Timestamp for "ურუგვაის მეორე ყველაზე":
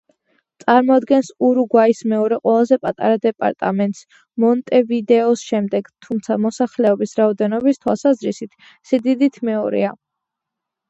1.47-2.79